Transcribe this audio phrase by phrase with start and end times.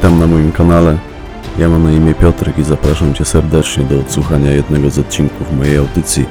[0.00, 0.98] Witam na moim kanale.
[1.58, 5.76] Ja mam na imię Piotrek i zapraszam Cię serdecznie do odsłuchania jednego z odcinków mojej
[5.76, 6.26] audycji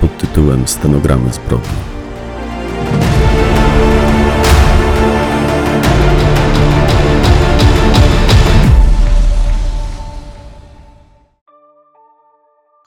[0.00, 1.68] pod tytułem Stenogramy zbrodni.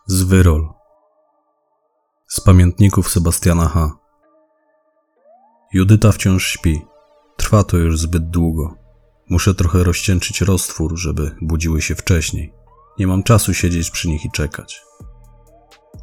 [0.06, 0.70] Z Wyrol
[2.28, 3.92] Z pamiętników Sebastiana H.
[5.74, 6.86] Judyta wciąż śpi.
[7.38, 8.83] Trwa to już zbyt długo.
[9.34, 12.54] Muszę trochę rozcieńczyć roztwór, żeby budziły się wcześniej.
[13.00, 14.82] Nie mam czasu siedzieć przy nich i czekać.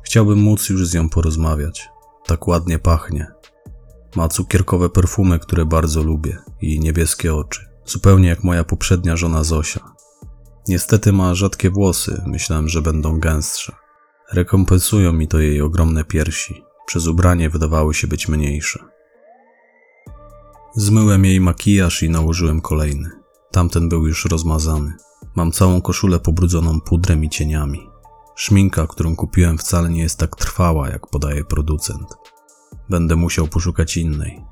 [0.05, 1.89] Chciałbym móc już z nią porozmawiać.
[2.27, 3.27] Tak ładnie pachnie.
[4.17, 7.69] Ma cukierkowe perfumy, które bardzo lubię i niebieskie oczy.
[7.85, 9.81] Zupełnie jak moja poprzednia żona Zosia.
[10.69, 13.73] Niestety ma rzadkie włosy, myślałem, że będą gęstsze.
[14.33, 16.63] Rekompensują mi to jej ogromne piersi.
[16.87, 18.85] Przez ubranie wydawały się być mniejsze.
[20.75, 23.20] Zmyłem jej makijaż i nałożyłem kolejny.
[23.53, 24.93] Tamten był już rozmazany.
[25.35, 27.91] Mam całą koszulę pobrudzoną pudrem i cieniami.
[28.37, 32.07] Szminka, którą kupiłem, wcale nie jest tak trwała, jak podaje producent.
[32.89, 34.45] Będę musiał poszukać innej.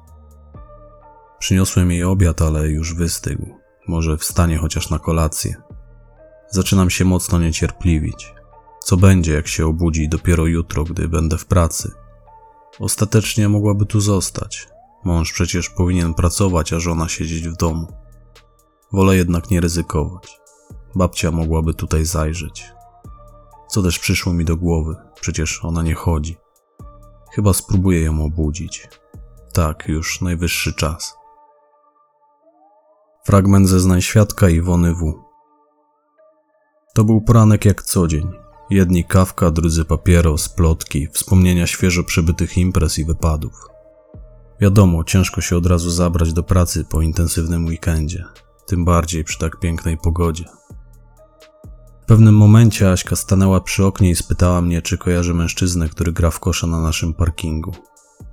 [1.38, 3.46] Przyniosłem jej obiad, ale już wystygł.
[3.88, 5.54] Może wstanie chociaż na kolację.
[6.50, 8.34] Zaczynam się mocno niecierpliwić.
[8.84, 11.92] Co będzie, jak się obudzi dopiero jutro, gdy będę w pracy?
[12.80, 14.68] Ostatecznie mogłaby tu zostać.
[15.04, 17.86] Mąż przecież powinien pracować, a żona siedzieć w domu.
[18.92, 20.40] Wolę jednak nie ryzykować.
[20.94, 22.72] Babcia mogłaby tutaj zajrzeć.
[23.68, 26.36] Co też przyszło mi do głowy, przecież ona nie chodzi.
[27.32, 28.88] Chyba spróbuję ją obudzić.
[29.52, 31.16] Tak, już najwyższy czas.
[33.24, 35.14] Fragment zeznań świadka Iwony W.
[36.94, 38.32] To był poranek jak co dzień.
[38.70, 43.52] Jedni kawka, drudzy papieros, plotki, wspomnienia świeżo przebytych imprez i wypadów.
[44.60, 48.24] Wiadomo, ciężko się od razu zabrać do pracy po intensywnym weekendzie,
[48.68, 50.44] tym bardziej przy tak pięknej pogodzie.
[52.02, 56.30] W pewnym momencie Aśka stanęła przy oknie i spytała mnie, czy kojarzy mężczyznę, który gra
[56.30, 57.72] w kosza na naszym parkingu.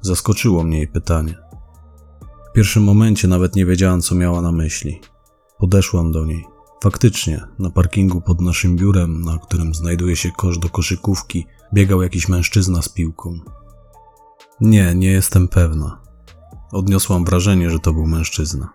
[0.01, 1.38] Zaskoczyło mnie jej pytanie.
[2.50, 5.01] W pierwszym momencie nawet nie wiedziałam, co miała na myśli.
[5.59, 6.45] Podeszłam do niej.
[6.84, 12.29] Faktycznie, na parkingu pod naszym biurem, na którym znajduje się kosz do koszykówki, biegał jakiś
[12.29, 13.40] mężczyzna z piłką.
[14.62, 16.01] Nie, nie jestem pewna.
[16.72, 18.69] Odniosłam wrażenie, że to był mężczyzna.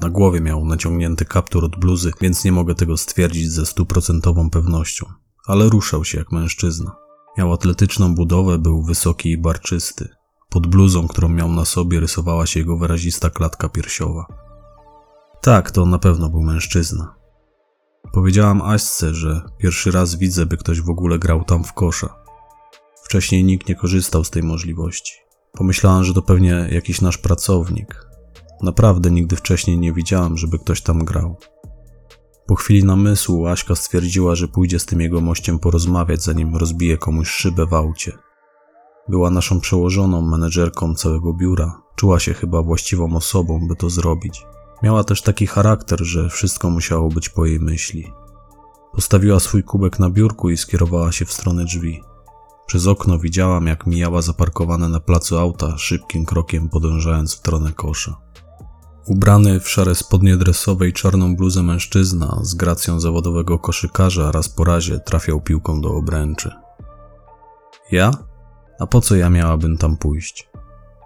[0.00, 5.06] Na głowie miał naciągnięty kaptur od bluzy, więc nie mogę tego stwierdzić ze stuprocentową pewnością.
[5.46, 6.96] Ale ruszał się jak mężczyzna.
[7.38, 10.08] Miał atletyczną budowę, był wysoki i barczysty.
[10.50, 14.26] Pod bluzą, którą miał na sobie, rysowała się jego wyrazista klatka piersiowa.
[15.42, 17.14] Tak, to na pewno był mężczyzna.
[18.12, 22.14] Powiedziałam Aśce, że pierwszy raz widzę, by ktoś w ogóle grał tam w kosza.
[23.04, 25.14] Wcześniej nikt nie korzystał z tej możliwości.
[25.52, 28.11] Pomyślałam, że to pewnie jakiś nasz pracownik.
[28.62, 31.36] Naprawdę nigdy wcześniej nie widziałam, żeby ktoś tam grał.
[32.46, 37.28] Po chwili namysłu Aśka stwierdziła, że pójdzie z tym jego mościem porozmawiać, zanim rozbije komuś
[37.28, 38.12] szybę w aucie.
[39.08, 41.82] Była naszą przełożoną, menedżerką całego biura.
[41.96, 44.42] Czuła się chyba właściwą osobą, by to zrobić.
[44.82, 48.12] Miała też taki charakter, że wszystko musiało być po jej myśli.
[48.92, 52.00] Postawiła swój kubek na biurku i skierowała się w stronę drzwi.
[52.66, 58.16] Przez okno widziałam, jak mijała zaparkowane na placu auta, szybkim krokiem podążając w stronę kosza.
[59.06, 64.64] Ubrany w szare spodnie dresowe i czarną bluzę mężczyzna z gracją zawodowego koszykarza raz po
[64.64, 66.50] razie trafiał piłką do obręczy.
[67.90, 68.10] Ja?
[68.80, 70.50] A po co ja miałabym tam pójść?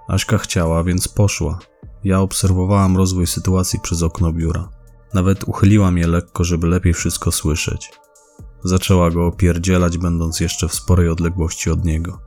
[0.09, 1.59] Aśka chciała, więc poszła.
[2.05, 4.69] Ja obserwowałam rozwój sytuacji przez okno biura.
[5.15, 7.93] Nawet uchyliłam je lekko, żeby lepiej wszystko słyszeć.
[8.65, 12.21] Zaczęła go opierdzielać, będąc jeszcze w sporej odległości od niego.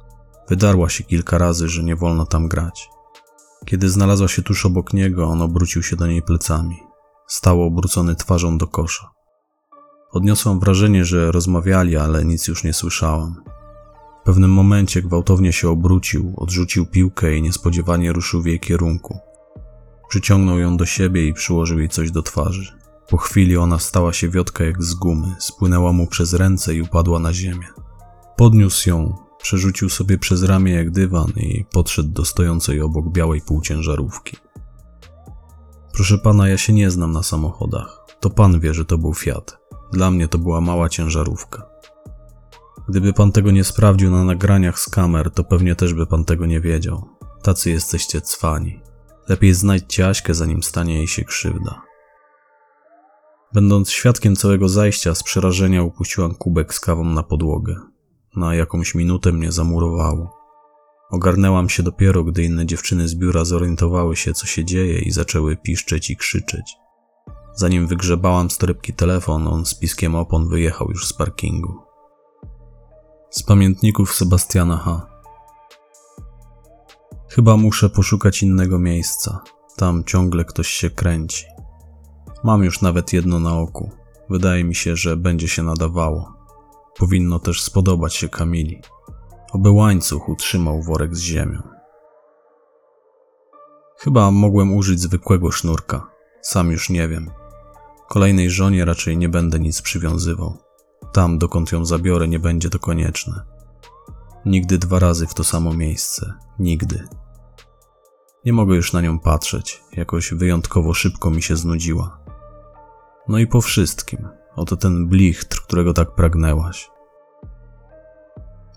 [0.48, 2.90] Wydarła się kilka razy, że nie wolno tam grać.
[3.66, 6.78] Kiedy znalazła się tuż obok niego, on obrócił się do niej plecami.
[7.28, 9.10] Stał obrócony twarzą do kosza.
[10.12, 13.44] Odniosłam wrażenie, że rozmawiali, ale nic już nie słyszałam.
[14.22, 19.20] W pewnym momencie gwałtownie się obrócił, odrzucił piłkę i niespodziewanie ruszył w jej kierunku.
[20.10, 22.80] Przyciągnął ją do siebie i przyłożył jej coś do twarzy.
[23.10, 27.20] Po chwili ona stała się wiotka jak z gumy, spłynęła mu przez ręce i upadła
[27.20, 27.68] na ziemię.
[28.38, 34.38] Podniósł ją, przerzucił sobie przez ramię jak dywan i podszedł do stojącej obok białej półciężarówki.
[35.94, 38.06] Proszę pana, ja się nie znam na samochodach.
[38.20, 39.58] To pan wie, że to był Fiat.
[39.94, 41.70] Dla mnie to była mała ciężarówka.
[42.90, 46.46] Gdyby pan tego nie sprawdził na nagraniach z kamer, to pewnie też by pan tego
[46.46, 47.10] nie wiedział.
[47.44, 48.82] Tacy jesteście cwani.
[49.30, 51.82] Lepiej znajdźcie Aśkę, zanim stanie jej się krzywda.
[53.54, 57.76] Będąc świadkiem całego zajścia, z przerażenia upuściłam kubek z kawą na podłogę.
[58.36, 60.40] Na jakąś minutę mnie zamurowało.
[61.10, 65.58] Ogarnęłam się dopiero, gdy inne dziewczyny z biura zorientowały się, co się dzieje i zaczęły
[65.58, 66.76] piszczeć i krzyczeć.
[67.56, 71.76] Zanim wygrzebałam z torebki telefon, on z piskiem opon wyjechał już z parkingu.
[73.30, 75.08] Z pamiętników Sebastiana H.
[77.30, 79.42] Chyba muszę poszukać innego miejsca.
[79.76, 81.46] Tam ciągle ktoś się kręci.
[82.44, 83.92] Mam już nawet jedno na oku.
[84.30, 86.39] Wydaje mi się, że będzie się nadawało.
[87.00, 88.82] Powinno też spodobać się Kamili.
[89.52, 91.62] Oby łańcuch utrzymał worek z ziemią.
[93.98, 96.08] Chyba mogłem użyć zwykłego sznurka.
[96.42, 97.32] Sam już nie wiem.
[98.10, 100.58] Kolejnej żonie raczej nie będę nic przywiązywał.
[101.14, 103.42] Tam, dokąd ją zabiorę, nie będzie to konieczne.
[104.46, 106.34] Nigdy dwa razy w to samo miejsce.
[106.60, 107.08] Nigdy.
[108.46, 109.84] Nie mogę już na nią patrzeć.
[109.92, 112.20] Jakoś wyjątkowo szybko mi się znudziła.
[113.28, 114.28] No i po wszystkim.
[114.60, 116.90] Oto ten blichtr, którego tak pragnęłaś.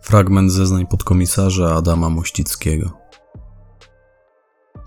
[0.03, 2.91] Fragment zeznań podkomisarza Adama Mościckiego.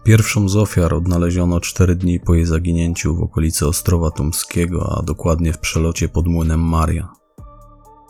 [0.03, 5.53] Pierwszą z ofiar odnaleziono cztery dni po jej zaginięciu w okolicy Ostrowa Tumskiego, a dokładnie
[5.53, 7.13] w przelocie pod młynem Maria.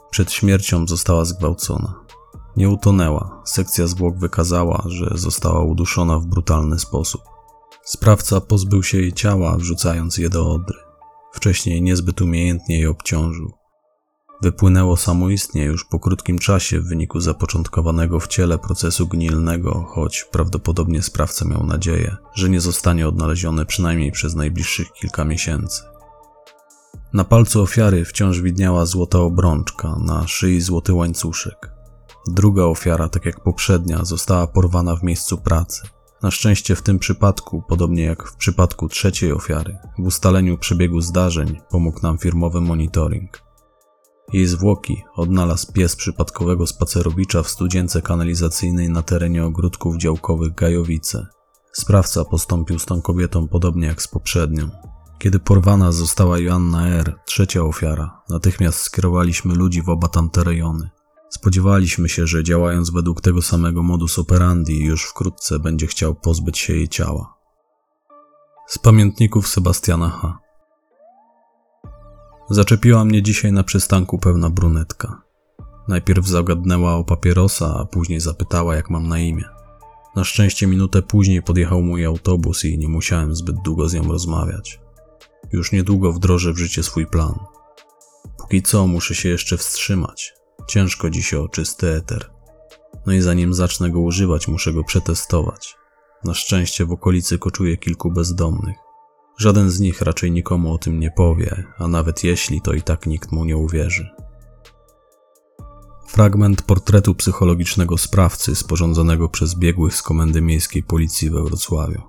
[0.10, 1.94] Przed śmiercią została zgwałcona.
[2.58, 3.42] Nie utonęła.
[3.46, 7.22] Sekcja zwłok wykazała, że została uduszona w brutalny sposób.
[7.84, 10.85] Sprawca pozbył się jej ciała, wrzucając je do odry.
[11.36, 13.52] Wcześniej niezbyt umiejętnie je obciążył.
[14.42, 21.02] Wypłynęło samoistnie już po krótkim czasie w wyniku zapoczątkowanego w ciele procesu gnilnego, choć prawdopodobnie
[21.02, 25.84] sprawca miał nadzieję, że nie zostanie odnaleziony przynajmniej przez najbliższych kilka miesięcy.
[27.14, 31.72] Na palcu ofiary wciąż widniała złota obrączka, na szyi złoty łańcuszek.
[32.28, 35.82] Druga ofiara, tak jak poprzednia, została porwana w miejscu pracy.
[36.26, 41.62] Na szczęście w tym przypadku, podobnie jak w przypadku trzeciej ofiary, w ustaleniu przebiegu zdarzeń
[41.70, 43.42] pomógł nam firmowy monitoring.
[44.34, 51.28] Jej zwłoki odnalazł pies przypadkowego spacerowicza w studience kanalizacyjnej na terenie ogródków działkowych Gajowice.
[51.72, 54.70] Sprawca postąpił z tą kobietą podobnie jak z poprzednią.
[55.20, 60.90] Kiedy porwana została Joanna R., trzecia ofiara, natychmiast skierowaliśmy ludzi w oba tamte rejony.
[61.30, 66.74] Spodziewaliśmy się, że działając według tego samego modus operandi, już wkrótce będzie chciał pozbyć się
[66.74, 67.34] jej ciała.
[68.68, 70.38] Z pamiętników Sebastiana H.
[72.50, 75.22] Zaczepiła mnie dzisiaj na przystanku pewna brunetka.
[75.88, 79.44] Najpierw zagadnęła o papierosa, a później zapytała, jak mam na imię.
[80.16, 84.80] Na szczęście minutę później podjechał mój autobus i nie musiałem zbyt długo z nią rozmawiać.
[85.52, 87.40] Już niedługo wdrożę w życie swój plan.
[88.38, 90.34] Póki co muszę się jeszcze wstrzymać.
[90.68, 92.30] Ciężko dziś o czysty eter.
[93.06, 95.76] No i zanim zacznę go używać, muszę go przetestować.
[96.24, 98.76] Na szczęście w okolicy koczuje kilku bezdomnych.
[99.38, 103.06] Żaden z nich raczej nikomu o tym nie powie, a nawet jeśli, to i tak
[103.06, 104.10] nikt mu nie uwierzy.
[106.08, 112.02] Fragment portretu psychologicznego sprawcy sporządzonego przez biegłych z Komendy Miejskiej Policji we Wrocławiu.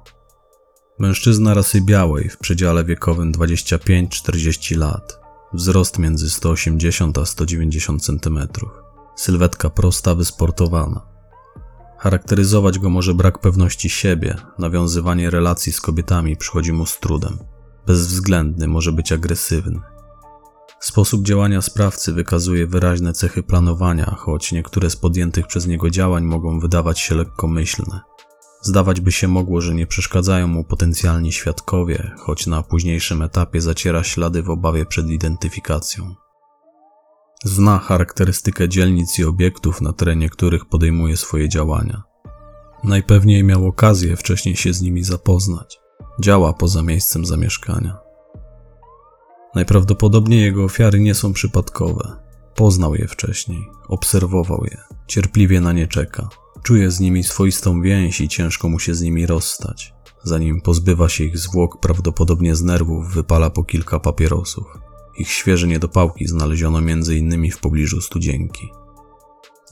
[0.99, 5.26] Mężczyzna rasy białej w przedziale wiekowym 25-40 lat.
[5.53, 8.39] Wzrost między 180 a 190 cm.
[9.17, 11.07] Sylwetka prosta, wysportowana.
[11.99, 17.39] Charakteryzować go może brak pewności siebie, nawiązywanie relacji z kobietami przychodzi mu z trudem.
[17.87, 19.81] Bezwzględny może być agresywny.
[20.81, 26.61] Sposób działania sprawcy wykazuje wyraźne cechy planowania, choć niektóre z podjętych przez niego działań mogą
[26.61, 28.01] wydawać się lekkomyślne.
[28.67, 34.05] Zdawać by się mogło, że nie przeszkadzają mu potencjalni świadkowie, choć na późniejszym etapie zaciera
[34.05, 36.15] ślady w obawie przed identyfikacją.
[37.45, 42.03] Zna charakterystykę dzielnic i obiektów, na terenie których podejmuje swoje działania.
[42.85, 45.79] Najpewniej miał okazję wcześniej się z nimi zapoznać.
[46.21, 47.99] Działa poza miejscem zamieszkania.
[49.55, 52.26] Najprawdopodobniej jego ofiary nie są przypadkowe.
[52.57, 56.29] Poznał je wcześniej, obserwował je, cierpliwie na nie czeka.
[56.63, 59.95] Czuje z nimi swoistą więź i ciężko mu się z nimi rozstać.
[60.23, 64.67] Zanim pozbywa się ich zwłok, prawdopodobnie z nerwów wypala po kilka papierosów.
[65.19, 67.51] Ich świeże niedopałki znaleziono m.in.
[67.51, 68.71] w pobliżu studzienki.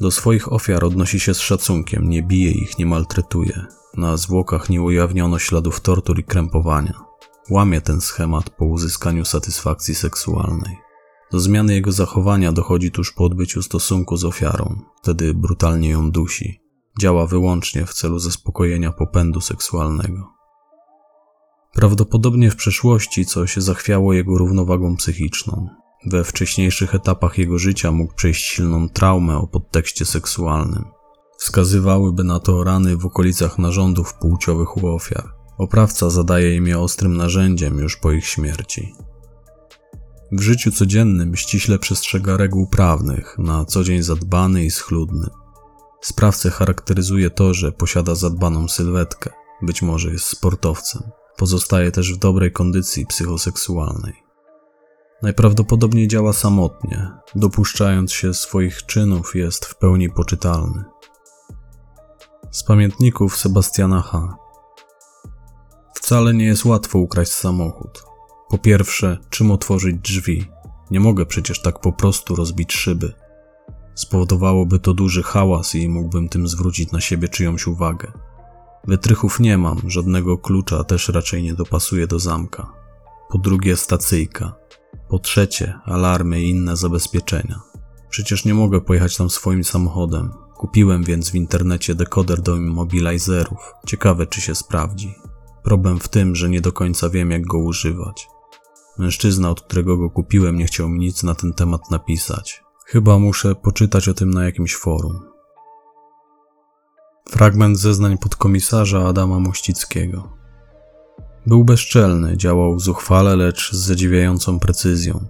[0.00, 3.67] Do swoich ofiar odnosi się z szacunkiem, nie bije ich, nie maltretuje.
[3.97, 7.05] Na zwłokach nie ujawniono śladów tortur i krępowania.
[7.50, 10.84] Łamie ten schemat po uzyskaniu satysfakcji seksualnej.
[11.35, 16.61] Do zmiany jego zachowania dochodzi tuż po odbyciu stosunku z ofiarą, wtedy brutalnie ją dusi.
[17.00, 20.33] Działa wyłącznie w celu zaspokojenia popędu seksualnego.
[21.73, 25.69] Prawdopodobnie w przeszłości coś zachwiało jego równowagą psychiczną.
[26.07, 30.85] We wcześniejszych etapach jego życia mógł przejść silną traumę o podtekście seksualnym.
[31.38, 35.33] Wskazywałyby na to rany w okolicach narządów płciowych u ofiar.
[35.59, 38.95] Oprawca zadaje im je ostrym narzędziem już po ich śmierci.
[40.37, 45.26] W życiu codziennym ściśle przestrzega reguł prawnych, na co dzień zadbany i schludny.
[46.00, 49.31] Sprawcę charakteryzuje to, że posiada zadbaną sylwetkę,
[49.62, 51.03] być może jest sportowcem
[51.37, 54.12] Pozostaje też w dobrej kondycji psychoseksualnej.
[55.23, 60.85] Najprawdopodobniej działa samotnie, dopuszczając się swoich czynów jest w pełni poczytalny.
[62.50, 64.37] Z pamiętników Sebastiana H.
[65.95, 68.13] Wcale nie jest łatwo ukraść samochód.
[68.49, 70.45] Po pierwsze, czym otworzyć drzwi?
[70.91, 73.13] Nie mogę przecież tak po prostu rozbić szyby.
[73.95, 78.13] Spowodowałoby to duży hałas i mógłbym tym zwrócić na siebie czyjąś uwagę.
[78.87, 82.73] Wytrychów nie mam, żadnego klucza też raczej nie dopasuje do zamka.
[83.29, 84.55] Po drugie, stacyjka.
[85.09, 87.61] Po trzecie, alarmy i inne zabezpieczenia.
[88.11, 90.31] Przecież nie mogę pojechać tam swoim samochodem.
[90.57, 93.75] Kupiłem więc w internecie dekoder do immobilizerów.
[93.87, 95.15] Ciekawe, czy się sprawdzi.
[95.63, 98.29] Problem w tym, że nie do końca wiem, jak go używać.
[98.99, 102.63] Mężczyzna, od którego go kupiłem, nie chciał mi nic na ten temat napisać.
[102.87, 105.21] Chyba muszę poczytać o tym na jakimś forum.
[107.31, 110.29] Fragment zeznań podkomisarza Adama Mościckiego.
[111.47, 115.27] Był bezczelny, działał zuchwale, lecz z zadziwiającą precyzją.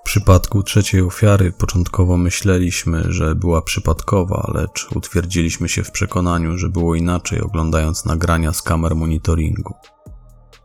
[0.00, 6.68] W przypadku trzeciej ofiary początkowo myśleliśmy, że była przypadkowa, lecz utwierdziliśmy się w przekonaniu, że
[6.68, 9.74] było inaczej, oglądając nagrania z kamer monitoringu.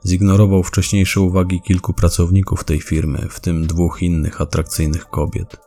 [0.06, 5.58] Zignorował wcześniejsze uwagi kilku pracowników tej firmy, w tym dwóch innych atrakcyjnych kobiet.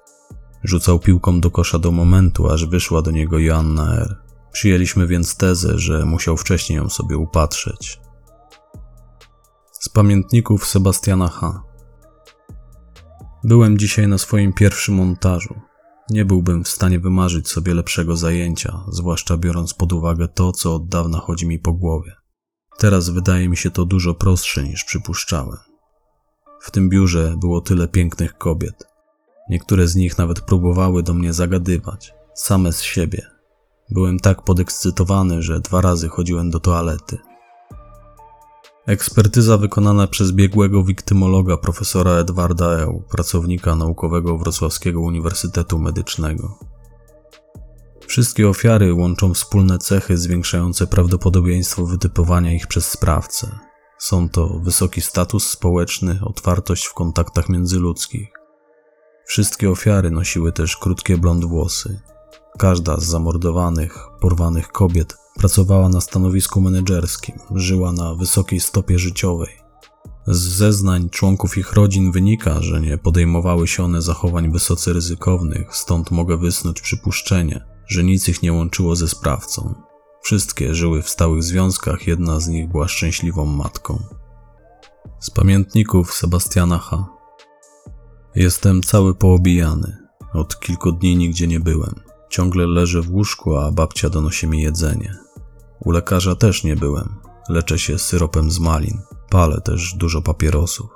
[0.64, 4.16] Rzucał piłką do kosza do momentu, aż wyszła do niego Joanna R.
[4.52, 8.00] Przyjęliśmy więc tezę, że musiał wcześniej ją sobie upatrzeć.
[9.72, 11.62] Z pamiętników Sebastiana H.
[13.44, 15.54] Byłem dzisiaj na swoim pierwszym montażu.
[16.10, 20.88] Nie byłbym w stanie wymarzyć sobie lepszego zajęcia, zwłaszcza biorąc pod uwagę to, co od
[20.88, 22.19] dawna chodzi mi po głowie.
[22.80, 25.58] Teraz wydaje mi się to dużo prostsze niż przypuszczałem.
[26.60, 28.84] W tym biurze było tyle pięknych kobiet.
[29.50, 33.26] Niektóre z nich nawet próbowały do mnie zagadywać, same z siebie.
[33.90, 37.18] Byłem tak podekscytowany, że dwa razy chodziłem do toalety.
[38.87, 46.58] Ekspertyza wykonana przez biegłego wiktymologa profesora Edwarda Eł, pracownika naukowego Wrocławskiego Uniwersytetu Medycznego.
[48.11, 53.59] Wszystkie ofiary łączą wspólne cechy zwiększające prawdopodobieństwo wytypowania ich przez sprawcę.
[53.99, 58.29] Są to wysoki status społeczny, otwartość w kontaktach międzyludzkich.
[59.26, 62.00] Wszystkie ofiary nosiły też krótkie blond włosy.
[62.59, 69.57] Każda z zamordowanych, porwanych kobiet pracowała na stanowisku menedżerskim, żyła na wysokiej stopie życiowej.
[70.26, 76.11] Z zeznań członków ich rodzin wynika, że nie podejmowały się one zachowań wysoce ryzykownych, stąd
[76.11, 79.75] mogę wysnuć przypuszczenie, że nic ich nie łączyło ze sprawcą.
[80.23, 84.02] Wszystkie żyły w stałych związkach, jedna z nich była szczęśliwą matką.
[85.20, 87.06] Z pamiętników Sebastiana H.
[88.35, 89.97] Jestem cały poobijany.
[90.32, 91.94] Od kilku dni nigdzie nie byłem.
[92.28, 95.18] Ciągle leżę w łóżku, a babcia donosi mi jedzenie.
[95.80, 97.16] U lekarza też nie byłem.
[97.49, 99.00] Leczę się syropem z malin.
[99.30, 100.90] Palę też dużo papierosów.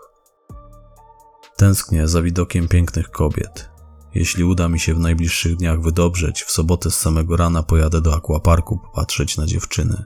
[1.57, 3.74] Tęsknię za widokiem pięknych kobiet.
[4.15, 8.15] Jeśli uda mi się w najbliższych dniach wydobrzeć, w sobotę z samego rana pojadę do
[8.15, 10.05] akwaparku popatrzeć na dziewczyny.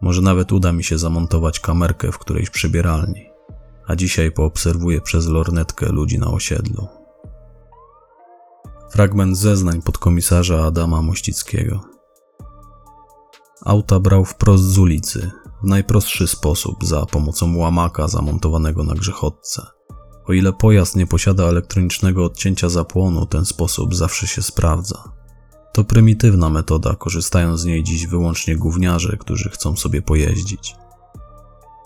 [0.00, 3.26] Może nawet uda mi się zamontować kamerkę w którejś przebieralni.
[3.86, 6.86] A dzisiaj poobserwuję przez lornetkę ludzi na osiedlu.
[8.90, 11.80] Fragment zeznań podkomisarza Adama Mościckiego.
[13.64, 15.30] Auta brał wprost z ulicy,
[15.62, 19.73] w najprostszy sposób, za pomocą łamaka zamontowanego na grzechotce.
[20.26, 25.04] O ile pojazd nie posiada elektronicznego odcięcia zapłonu, ten sposób zawsze się sprawdza.
[25.72, 30.76] To prymitywna metoda, korzystają z niej dziś wyłącznie gówniarze, którzy chcą sobie pojeździć.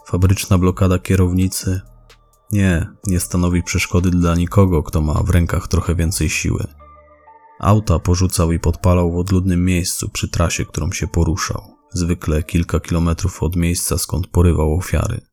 [0.07, 1.80] Fabryczna blokada kierownicy?
[2.52, 6.66] Nie, nie stanowi przeszkody dla nikogo, kto ma w rękach trochę więcej siły.
[7.61, 13.42] Auta porzucał i podpalał w odludnym miejscu przy trasie, którą się poruszał, zwykle kilka kilometrów
[13.42, 15.27] od miejsca, skąd porywał ofiary.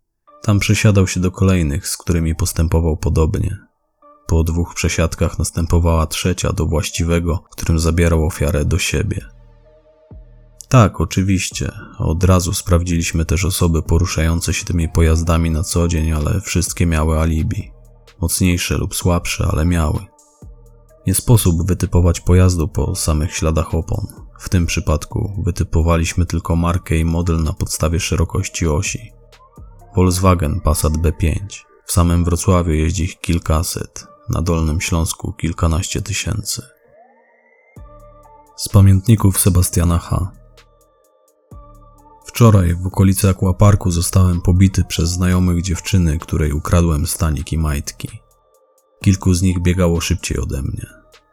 [0.46, 3.58] Tam przesiadał się do kolejnych, z którymi postępował podobnie.
[4.28, 9.26] Po dwóch przesiadkach następowała trzecia do właściwego, którym zabierał ofiarę do siebie.
[10.70, 11.72] Tak, oczywiście.
[12.00, 17.20] Od razu sprawdziliśmy też osoby poruszające się tymi pojazdami na co dzień, ale wszystkie miały
[17.20, 17.72] alibi.
[18.22, 20.00] Mocniejsze lub słabsze, ale miały.
[21.08, 24.08] Nie sposób wytypować pojazdu po samych śladach opon.
[24.40, 29.15] W tym przypadku wytypowaliśmy tylko markę i model na podstawie szerokości osi.
[29.96, 31.40] Volkswagen Passat B5.
[31.86, 36.62] W samym Wrocławiu jeździ ich kilkaset, na Dolnym Śląsku kilkanaście tysięcy.
[38.56, 40.32] Z pamiętników Sebastiana H.
[42.26, 48.10] Wczoraj w okolicy akwaparku zostałem pobity przez znajomych dziewczyny, której ukradłem stanik i majtki.
[49.04, 50.86] Kilku z nich biegało szybciej ode mnie.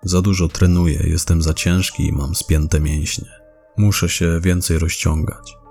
[0.03, 3.29] Za dużo trenuję, jestem za ciężki i mam spięte mięśnie.
[3.77, 5.62] Muszę się więcej rozciągać.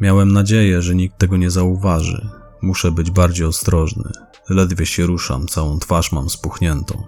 [0.00, 2.28] Miałem nadzieję, że nikt tego nie zauważy.
[2.62, 4.10] Muszę być bardziej ostrożny.
[4.48, 7.02] Ledwie się ruszam, całą twarz mam spuchniętą.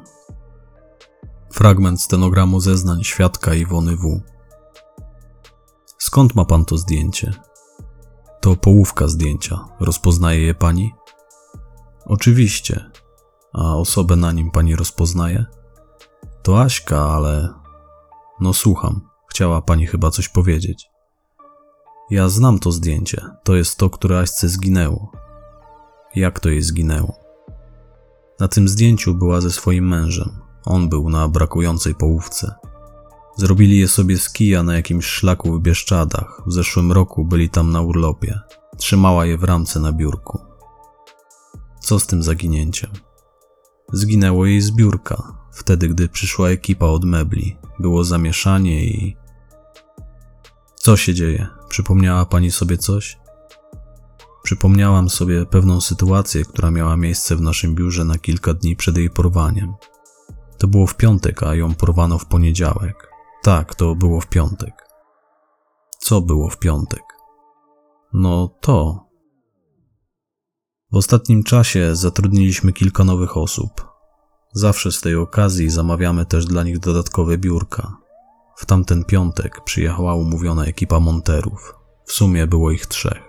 [1.52, 4.20] Fragment stenogramu zeznań świadka Iwony W.
[5.98, 7.32] Skąd ma pan to zdjęcie?
[8.40, 9.58] To połówka zdjęcia.
[9.80, 10.92] Rozpoznaje je pani?
[12.04, 12.90] Oczywiście.
[13.52, 15.44] A osobę na nim pani rozpoznaje?
[16.42, 17.48] To Aśka, ale.
[18.40, 19.00] No słucham.
[19.30, 20.91] Chciała pani chyba coś powiedzieć.
[22.12, 23.20] Ja znam to zdjęcie.
[23.44, 25.12] To jest to, które Aśce zginęło.
[26.14, 27.18] Jak to jej zginęło?
[28.40, 30.30] Na tym zdjęciu była ze swoim mężem.
[30.64, 32.54] On był na brakującej połówce.
[33.36, 36.42] Zrobili je sobie z kija na jakimś szlaku w Bieszczadach.
[36.46, 38.40] W zeszłym roku byli tam na urlopie.
[38.76, 40.38] Trzymała je w ramce na biurku.
[41.80, 42.90] Co z tym zaginięciem?
[43.92, 45.22] Zginęło jej z biurka.
[45.52, 49.16] Wtedy, gdy przyszła ekipa od mebli, było zamieszanie i.
[50.74, 51.61] Co się dzieje?
[51.72, 53.18] Przypomniała pani sobie coś?
[54.42, 59.10] Przypomniałam sobie pewną sytuację, która miała miejsce w naszym biurze na kilka dni przed jej
[59.10, 59.74] porwaniem.
[60.58, 63.08] To było w piątek, a ją porwano w poniedziałek.
[63.42, 64.88] Tak, to było w piątek.
[65.98, 67.02] Co było w piątek?
[68.12, 69.06] No to.
[70.92, 73.88] W ostatnim czasie zatrudniliśmy kilka nowych osób.
[74.52, 78.01] Zawsze z tej okazji zamawiamy też dla nich dodatkowe biurka.
[78.56, 81.74] W tamten piątek przyjechała umówiona ekipa monterów.
[82.04, 83.22] W sumie było ich trzech.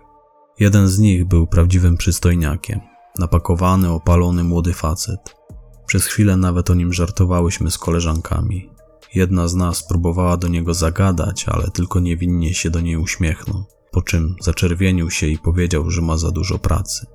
[0.60, 2.80] Jeden z nich był prawdziwym przystojniakiem.
[3.20, 5.36] Napakowany, opalony młody facet.
[5.86, 8.70] Przez chwilę nawet o nim żartowałyśmy z koleżankami.
[9.16, 14.02] Jedna z nas próbowała do niego zagadać, ale tylko niewinnie się do niej uśmiechnął, po
[14.02, 17.06] czym zaczerwienił się i powiedział, że ma za dużo pracy.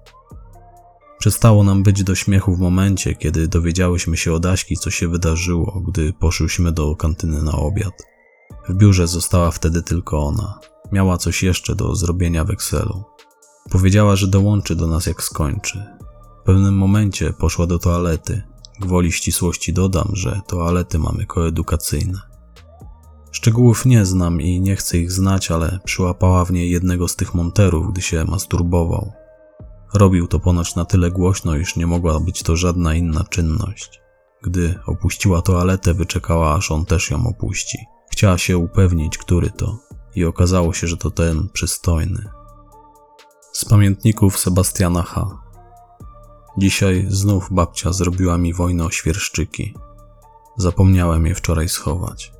[1.18, 5.82] Przestało nam być do śmiechu w momencie, kiedy dowiedziałyśmy się od Aśki, co się wydarzyło,
[5.88, 7.92] gdy poszłyśmy do kantyny na obiad.
[8.68, 10.60] W biurze została wtedy tylko ona.
[10.92, 13.04] Miała coś jeszcze do zrobienia w Excelu.
[13.70, 15.84] Powiedziała, że dołączy do nas jak skończy.
[16.42, 18.42] W pewnym momencie poszła do toalety.
[18.80, 22.20] Gwoli ścisłości dodam, że toalety mamy koedukacyjne.
[23.30, 27.34] Szczegółów nie znam i nie chcę ich znać, ale przyłapała w niej jednego z tych
[27.34, 29.12] monterów, gdy się masturbował.
[29.94, 34.00] Robił to ponoć na tyle głośno, iż nie mogła być to żadna inna czynność.
[34.42, 37.78] Gdy opuściła toaletę, wyczekała, aż on też ją opuści.
[38.10, 39.78] Chciała się upewnić, który to,
[40.14, 42.30] i okazało się, że to ten przystojny.
[43.52, 45.38] Z pamiętników Sebastiana H.
[46.58, 49.74] Dzisiaj znów babcia zrobiła mi wojnę o świerszczyki.
[50.56, 52.32] Zapomniałem je wczoraj schować.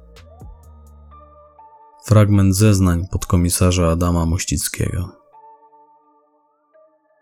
[2.05, 5.09] Fragment zeznań podkomisarza Adama Mościckiego.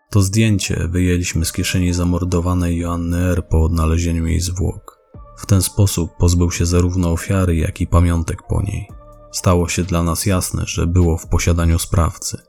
[0.09, 3.47] To zdjęcie wyjęliśmy z kieszeni zamordowanej Joanny R.
[3.47, 4.99] po odnalezieniu jej zwłok.
[5.37, 8.87] W ten sposób pozbył się zarówno ofiary, jak i pamiątek po niej.
[9.31, 12.41] Stało się dla nas jasne, że było w posiadaniu sprawcy.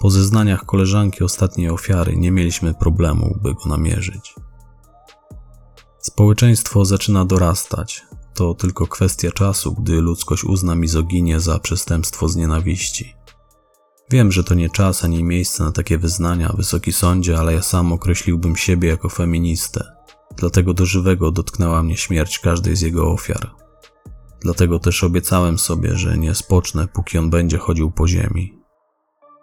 [0.00, 4.34] Po zeznaniach koleżanki ostatniej ofiary nie mieliśmy problemu, by go namierzyć.
[5.98, 8.02] Społeczeństwo zaczyna dorastać.
[8.34, 13.14] To tylko kwestia czasu, gdy ludzkość uzna mizoginię za przestępstwo z nienawiści.
[14.10, 17.92] Wiem, że to nie czas ani miejsce na takie wyznania, wysoki sądzie, ale ja sam
[17.92, 19.84] określiłbym siebie jako feministę.
[20.36, 23.50] Dlatego do żywego dotknęła mnie śmierć każdej z jego ofiar.
[24.40, 28.58] Dlatego też obiecałem sobie, że nie spocznę, póki on będzie chodził po ziemi.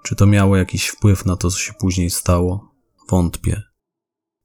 [0.04, 2.72] Czy to miało jakiś wpływ na to, co się później stało?
[3.10, 3.64] Wątpię.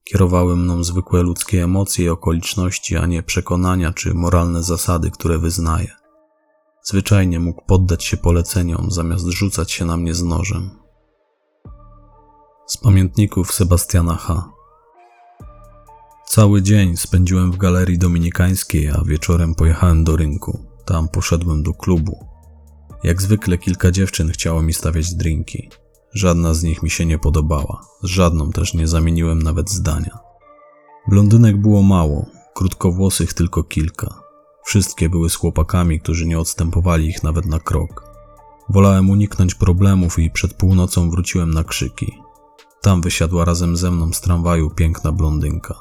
[0.03, 6.06] Kierowały mną zwykłe ludzkie emocje i okoliczności, a nie przekonania czy moralne zasady, które wyznaję.
[6.89, 10.69] Zwyczajnie mógł poddać się poleceniom, zamiast rzucać się na mnie z nożem.
[12.67, 14.49] Z pamiętników Sebastiana H.
[16.27, 20.65] Cały dzień spędziłem w galerii dominikańskiej, a wieczorem pojechałem do rynku.
[20.85, 22.25] Tam poszedłem do klubu.
[23.03, 25.69] Jak zwykle kilka dziewczyn chciało mi stawiać drinki.
[26.13, 30.19] Żadna z nich mi się nie podobała, z żadną też nie zamieniłem nawet zdania.
[31.07, 34.26] Blondynek było mało, krótkowłosych tylko kilka.
[34.67, 38.03] Wszystkie były z chłopakami, którzy nie odstępowali ich nawet na krok.
[38.69, 42.19] Wolałem uniknąć problemów i przed północą wróciłem na krzyki.
[42.81, 45.75] Tam wysiadła razem ze mną z tramwaju piękna blondynka.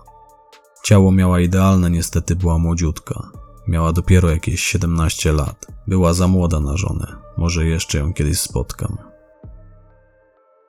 [0.84, 3.30] Ciało miała idealne, niestety była młodziutka.
[3.68, 5.66] Miała dopiero jakieś 17 lat.
[5.86, 7.16] Była za młoda na żonę.
[7.36, 8.96] Może jeszcze ją kiedyś spotkam.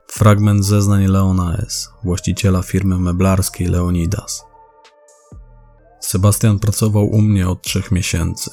[0.06, 4.47] Fragment zeznań Leona S., właściciela firmy meblarskiej Leonidas.
[6.00, 8.50] Sebastian pracował u mnie od trzech miesięcy.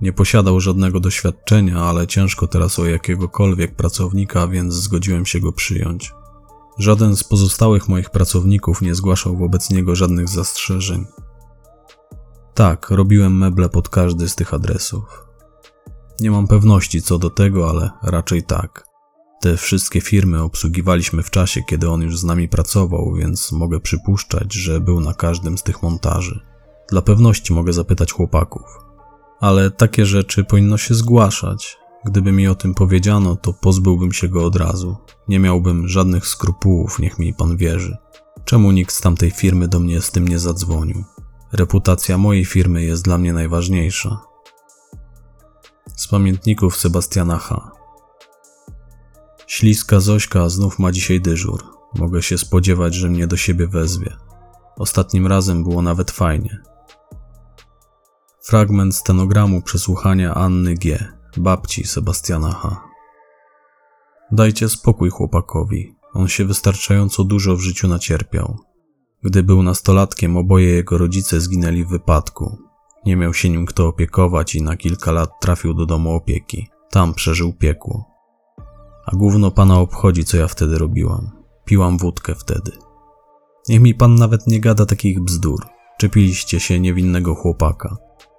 [0.00, 6.12] Nie posiadał żadnego doświadczenia, ale ciężko teraz o jakiegokolwiek pracownika, więc zgodziłem się go przyjąć.
[6.78, 11.06] Żaden z pozostałych moich pracowników nie zgłaszał wobec niego żadnych zastrzeżeń.
[12.54, 15.26] Tak, robiłem meble pod każdy z tych adresów.
[16.20, 18.86] Nie mam pewności co do tego, ale raczej tak.
[19.40, 24.52] Te wszystkie firmy obsługiwaliśmy w czasie, kiedy on już z nami pracował, więc mogę przypuszczać,
[24.52, 26.53] że był na każdym z tych montaży.
[26.90, 28.62] Dla pewności mogę zapytać chłopaków.
[29.40, 31.78] Ale takie rzeczy powinno się zgłaszać.
[32.04, 34.96] Gdyby mi o tym powiedziano, to pozbyłbym się go od razu.
[35.28, 37.96] Nie miałbym żadnych skrupułów, niech mi pan wierzy.
[38.44, 41.04] Czemu nikt z tamtej firmy do mnie z tym nie zadzwonił?
[41.52, 44.20] Reputacja mojej firmy jest dla mnie najważniejsza.
[45.96, 47.70] Z pamiętników Sebastiana H.
[49.46, 51.64] Śliska Zośka znów ma dzisiaj dyżur.
[51.98, 54.16] Mogę się spodziewać, że mnie do siebie wezwie.
[54.76, 56.62] Ostatnim razem było nawet fajnie.
[58.46, 62.80] Fragment stenogramu przesłuchania Anny G., babci Sebastiana H.
[64.32, 65.94] Dajcie spokój chłopakowi.
[66.14, 68.58] On się wystarczająco dużo w życiu nacierpiał.
[69.22, 72.58] Gdy był nastolatkiem, oboje jego rodzice zginęli w wypadku.
[73.06, 76.68] Nie miał się nim kto opiekować i na kilka lat trafił do domu opieki.
[76.90, 78.04] Tam przeżył piekło.
[79.06, 81.30] A gówno pana obchodzi, co ja wtedy robiłam.
[81.64, 82.72] Piłam wódkę wtedy.
[83.68, 85.66] Niech mi pan nawet nie gada takich bzdur.
[85.98, 87.96] Czepiliście się niewinnego chłopaka.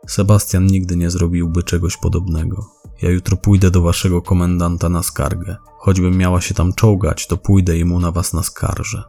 [0.08, 2.66] Sebastian nigdy nie zrobiłby czegoś podobnego.
[3.02, 5.56] Ja jutro pójdę do waszego komendanta na skargę.
[5.80, 9.04] Choćbym miała się tam czołgać, to pójdę i mu na was naskarżę.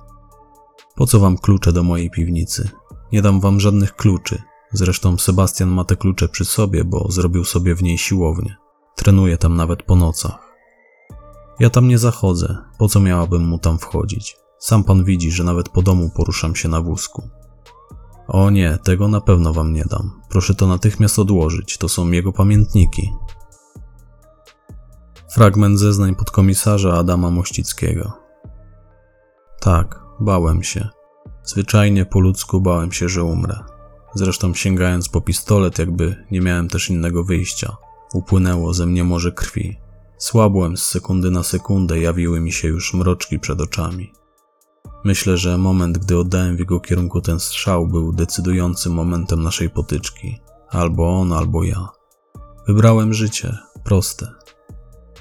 [0.95, 2.71] Po co wam klucze do mojej piwnicy?
[3.13, 4.43] Nie dam wam żadnych kluczy.
[4.73, 8.57] Zresztą Sebastian ma te klucze przy sobie, bo zrobił sobie w niej siłownię.
[8.97, 10.47] Trenuje tam nawet po nocach.
[11.61, 12.57] Ja tam nie zachodzę.
[12.79, 14.37] Po co miałabym mu tam wchodzić?
[14.59, 17.29] Sam pan widzi, że nawet po domu poruszam się na wózku.
[18.29, 20.21] O nie, tego na pewno wam nie dam.
[20.29, 23.13] Proszę to natychmiast odłożyć, to są jego pamiętniki.
[25.33, 28.13] Fragment zeznań podkomisarza Adama Mościckiego.
[29.61, 30.89] Tak, bałem się.
[31.45, 33.59] Zwyczajnie po ludzku bałem się, że umrę.
[34.15, 37.77] Zresztą sięgając po pistolet, jakby nie miałem też innego wyjścia.
[38.15, 39.79] Upłynęło ze mnie morze krwi.
[40.19, 44.13] Słabłem z sekundy na sekundę, jawiły mi się już mroczki przed oczami.
[45.07, 50.41] Myślę, że moment, gdy oddałem w jego kierunku ten strzał, był decydującym momentem naszej potyczki.
[50.69, 51.89] Albo on, albo ja.
[52.67, 54.33] Wybrałem życie, proste.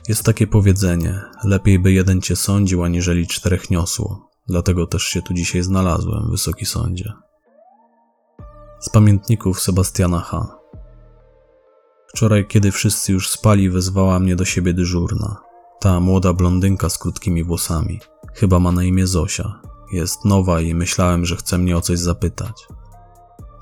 [0.07, 4.29] Jest takie powiedzenie: lepiej by jeden cię sądził, aniżeli czterech niosło.
[4.47, 7.13] Dlatego też się tu dzisiaj znalazłem, wysoki sądzie.
[8.79, 10.57] Z pamiętników Sebastiana H.
[12.07, 15.41] Wczoraj, kiedy wszyscy już spali, wezwała mnie do siebie dyżurna.
[15.79, 17.99] Ta młoda blondynka z krótkimi włosami.
[18.33, 19.74] Chyba ma na imię Zosia.
[19.91, 22.67] Jest nowa i myślałem, że chce mnie o coś zapytać.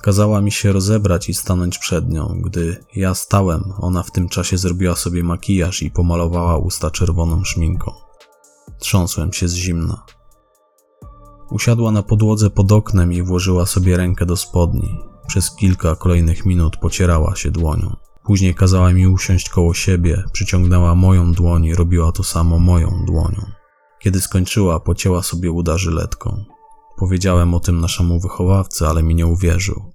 [0.01, 2.41] Kazała mi się rozebrać i stanąć przed nią.
[2.43, 7.91] Gdy ja stałem, ona w tym czasie zrobiła sobie makijaż i pomalowała usta czerwoną szminką.
[8.79, 10.03] Trząsłem się z zimna.
[11.51, 14.99] Usiadła na podłodze pod oknem i włożyła sobie rękę do spodni.
[15.27, 17.95] Przez kilka kolejnych minut pocierała się dłonią.
[18.23, 23.62] Później kazała mi usiąść koło siebie, przyciągnęła moją dłoń i robiła to samo moją dłonią.
[24.03, 26.45] Kiedy skończyła, pocięła sobie uda żyletką.
[26.97, 29.91] Powiedziałem o tym naszemu wychowawcy, ale mi nie uwierzył.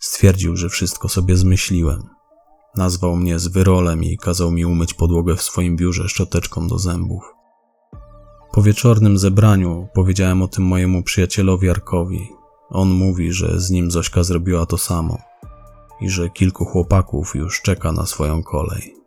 [0.00, 2.02] Stwierdził, że wszystko sobie zmyśliłem.
[2.76, 7.22] Nazwał mnie zwyrolem i kazał mi umyć podłogę w swoim biurze szczoteczką do zębów.
[8.52, 12.28] Po wieczornym zebraniu powiedziałem o tym mojemu przyjacielowi Arkowi.
[12.70, 15.18] On mówi, że z nim Zośka zrobiła to samo
[16.00, 18.97] i że kilku chłopaków już czeka na swoją kolej.